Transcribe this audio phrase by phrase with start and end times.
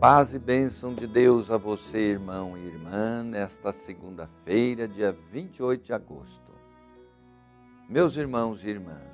[0.00, 5.92] Paz e bênção de Deus a você, irmão e irmã, nesta segunda-feira, dia 28 de
[5.92, 6.52] agosto.
[7.88, 9.10] Meus irmãos e irmãs,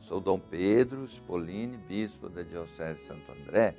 [0.00, 3.76] sou Dom Pedro Spolini, bispo da Diocese de Santo André,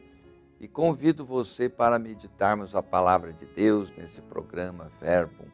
[0.59, 5.45] e convido você para meditarmos a palavra de Deus nesse programa Verbo,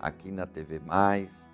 [0.00, 1.46] aqui na TV Mais,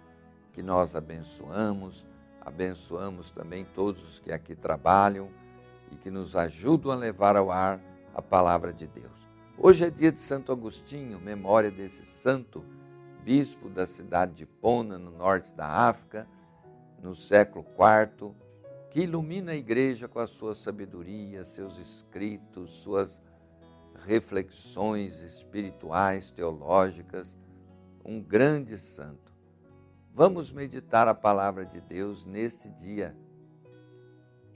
[0.55, 2.03] que nós abençoamos,
[2.41, 5.29] abençoamos também todos os que aqui trabalham
[5.93, 7.79] e que nos ajudam a levar ao ar
[8.15, 9.29] a palavra de Deus.
[9.57, 12.65] Hoje é dia de Santo Agostinho, memória desse santo
[13.23, 16.27] bispo da cidade de Pona, no norte da África,
[17.03, 18.33] no século IV,
[18.91, 23.21] que ilumina a igreja com a sua sabedoria, seus escritos, suas
[24.05, 27.33] reflexões espirituais, teológicas,
[28.05, 29.31] um grande santo.
[30.13, 33.15] Vamos meditar a palavra de Deus neste dia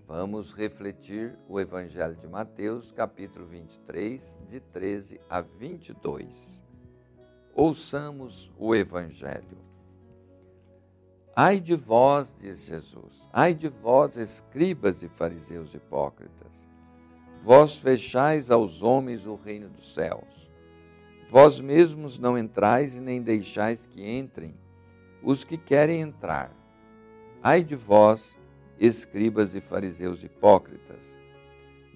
[0.07, 6.63] Vamos refletir o Evangelho de Mateus, capítulo 23, de 13 a 22.
[7.55, 9.57] Ouçamos o Evangelho.
[11.35, 16.53] Ai de vós, diz Jesus, ai de vós, escribas e fariseus hipócritas,
[17.43, 20.49] vós fechais aos homens o reino dos céus.
[21.31, 24.55] Vós mesmos não entrais e nem deixais que entrem
[25.23, 26.53] os que querem entrar.
[27.43, 28.37] Ai de vós,
[28.85, 31.15] escribas e fariseus hipócritas.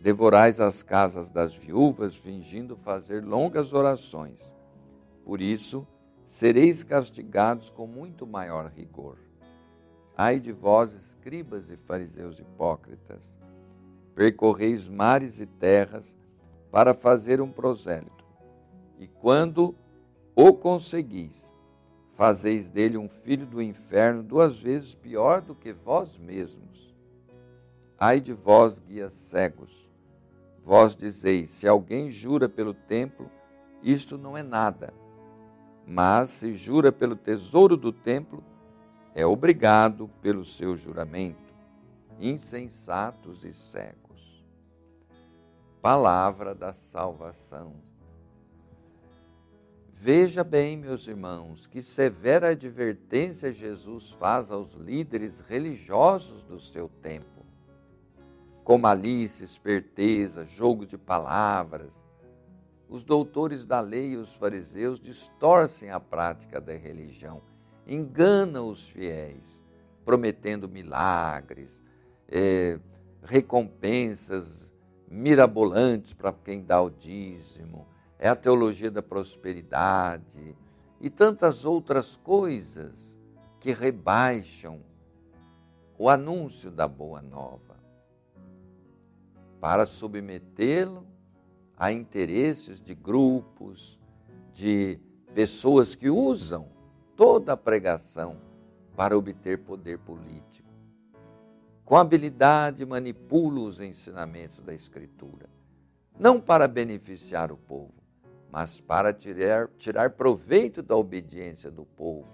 [0.00, 4.38] Devorais as casas das viúvas, fingindo fazer longas orações.
[5.24, 5.86] Por isso,
[6.26, 9.16] sereis castigados com muito maior rigor.
[10.16, 13.34] Ai de vós, escribas e fariseus hipócritas,
[14.14, 16.16] percorreis mares e terras
[16.70, 18.24] para fazer um prosélito,
[18.98, 19.74] e quando
[20.34, 21.54] o conseguis,
[22.18, 26.92] fazeis dele um filho do inferno duas vezes pior do que vós mesmos.
[27.96, 29.88] Ai de vós, guias cegos!
[30.64, 33.30] Vós dizeis: se alguém jura pelo templo,
[33.84, 34.92] isto não é nada.
[35.86, 38.42] Mas se jura pelo tesouro do templo,
[39.14, 41.54] é obrigado pelo seu juramento.
[42.20, 44.44] Insensatos e cegos.
[45.80, 47.74] Palavra da salvação.
[50.00, 57.44] Veja bem, meus irmãos, que severa advertência Jesus faz aos líderes religiosos do seu tempo.
[58.62, 61.90] Com malícia, esperteza, jogo de palavras,
[62.88, 67.42] os doutores da lei e os fariseus distorcem a prática da religião,
[67.84, 69.60] enganam os fiéis,
[70.04, 71.82] prometendo milagres,
[72.28, 72.78] é,
[73.20, 74.46] recompensas
[75.10, 77.84] mirabolantes para quem dá o dízimo
[78.18, 80.56] é a teologia da prosperidade
[81.00, 82.94] e tantas outras coisas
[83.60, 84.80] que rebaixam
[85.96, 87.76] o anúncio da boa nova
[89.60, 91.06] para submetê-lo
[91.76, 93.98] a interesses de grupos,
[94.52, 94.98] de
[95.34, 96.68] pessoas que usam
[97.16, 98.36] toda a pregação
[98.96, 100.68] para obter poder político.
[101.84, 105.48] Com habilidade manipulam os ensinamentos da Escritura,
[106.18, 107.97] não para beneficiar o povo,
[108.50, 112.28] mas para tirar, tirar proveito da obediência do povo,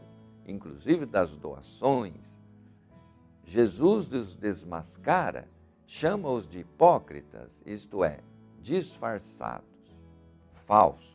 [0.46, 2.34] inclusive das doações.
[3.44, 5.48] Jesus os desmascara,
[5.86, 8.20] chama-os de hipócritas, isto é,
[8.60, 9.96] disfarçados,
[10.66, 11.14] falsos.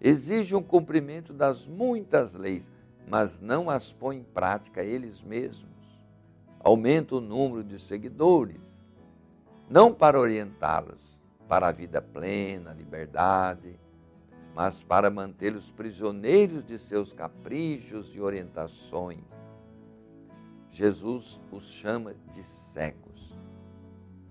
[0.00, 2.70] Exige um cumprimento das muitas leis,
[3.08, 5.68] mas não as põe em prática eles mesmos.
[6.60, 8.60] Aumenta o número de seguidores,
[9.68, 11.09] não para orientá-los,
[11.50, 13.76] para a vida plena, liberdade,
[14.54, 19.24] mas para mantê-los prisioneiros de seus caprichos e orientações.
[20.70, 23.36] Jesus os chama de cegos.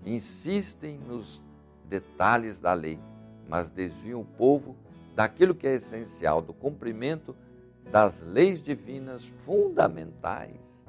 [0.02, 1.42] Insistem nos
[1.84, 2.98] detalhes da lei,
[3.46, 4.74] mas desviam o povo
[5.14, 7.36] daquilo que é essencial, do cumprimento
[7.92, 10.82] das leis divinas fundamentais,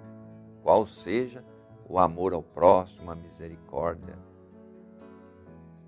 [0.64, 1.44] qual seja
[1.90, 4.32] o amor ao próximo, a misericórdia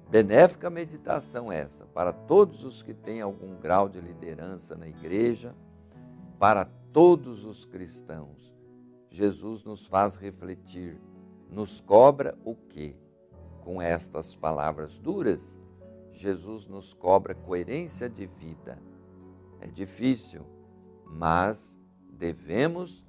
[0.09, 5.55] Benéfica meditação esta para todos os que têm algum grau de liderança na igreja,
[6.37, 8.53] para todos os cristãos.
[9.09, 10.99] Jesus nos faz refletir,
[11.49, 12.95] nos cobra o quê?
[13.63, 15.41] Com estas palavras duras,
[16.11, 18.77] Jesus nos cobra coerência de vida.
[19.59, 20.45] É difícil,
[21.05, 21.75] mas
[22.11, 23.03] devemos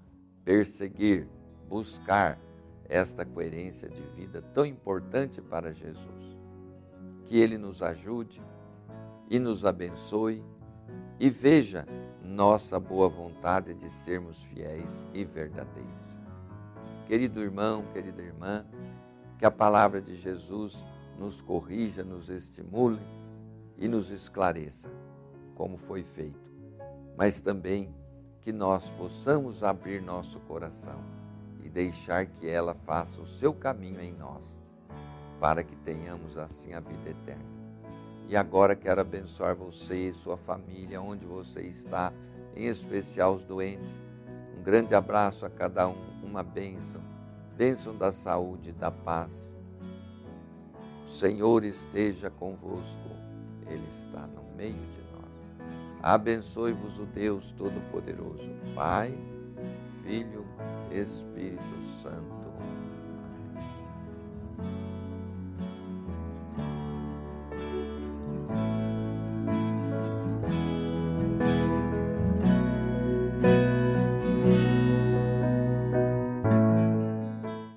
[0.44, 1.28] perseguir,
[1.68, 2.38] buscar
[2.88, 6.33] esta coerência de vida tão importante para Jesus
[7.26, 8.40] que Ele nos ajude
[9.28, 10.42] e nos abençoe
[11.18, 11.86] e veja
[12.22, 15.92] nossa boa vontade de sermos fiéis e verdadeiros.
[17.06, 18.64] Querido irmão, querida irmã,
[19.38, 20.82] que a palavra de Jesus
[21.18, 23.00] nos corrija, nos estimule
[23.78, 24.90] e nos esclareça
[25.54, 26.50] como foi feito,
[27.16, 27.94] mas também
[28.40, 31.00] que nós possamos abrir nosso coração
[31.62, 34.42] e deixar que ela faça o seu caminho em nós,
[35.40, 37.54] para que tenhamos assim a vida eterna.
[38.28, 42.12] E agora quero abençoar você e sua família, onde você está,
[42.56, 43.94] em especial os doentes.
[44.58, 47.00] Um grande abraço a cada um, uma bênção,
[47.56, 49.30] bênção da saúde e da paz.
[51.04, 53.10] O Senhor esteja convosco,
[53.68, 55.68] Ele está no meio de nós.
[56.02, 59.14] Abençoe-vos o Deus Todo-Poderoso, Pai,
[60.02, 60.44] Filho,
[60.90, 62.43] Espírito Santo.